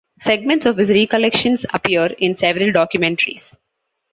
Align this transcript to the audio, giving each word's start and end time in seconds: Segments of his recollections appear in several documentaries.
Segments 0.19 0.65
of 0.65 0.77
his 0.77 0.89
recollections 0.89 1.63
appear 1.75 2.07
in 2.07 2.35
several 2.35 2.71
documentaries. 2.73 3.51